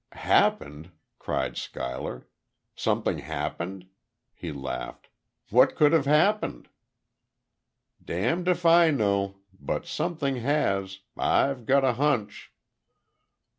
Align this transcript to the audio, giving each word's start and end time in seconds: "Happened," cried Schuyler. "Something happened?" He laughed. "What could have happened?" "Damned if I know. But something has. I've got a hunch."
"Happened," 0.13 0.89
cried 1.19 1.55
Schuyler. 1.57 2.27
"Something 2.73 3.19
happened?" 3.19 3.85
He 4.33 4.51
laughed. 4.51 5.09
"What 5.51 5.75
could 5.75 5.93
have 5.93 6.07
happened?" 6.07 6.69
"Damned 8.03 8.47
if 8.47 8.65
I 8.65 8.89
know. 8.89 9.41
But 9.59 9.85
something 9.85 10.37
has. 10.37 11.01
I've 11.15 11.67
got 11.67 11.83
a 11.85 11.93
hunch." 11.93 12.51